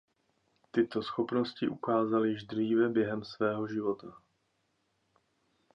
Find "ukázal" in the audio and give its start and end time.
1.69-2.25